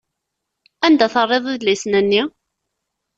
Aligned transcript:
Anda 0.85 1.07
terriḍ 1.13 1.45
idlisen-nni? 1.53 2.23